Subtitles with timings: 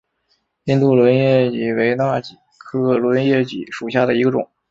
[0.63, 4.49] 印度轮叶戟为大戟科轮叶戟属下的一个种。